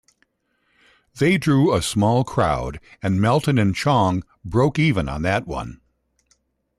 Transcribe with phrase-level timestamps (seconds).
[1.19, 5.79] They drew a small crowd and Melton and Chong broke even on that one.